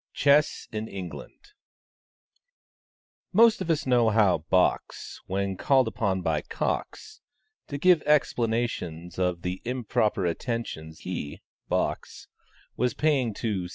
[0.13, 1.51] CHESS IN ENGLAND.
[3.31, 7.21] Most of us know how "Box," when called upon by "Cox,"
[7.67, 12.27] to give explanations of the improper attentions he (Box)
[12.75, 13.69] was paying to C.'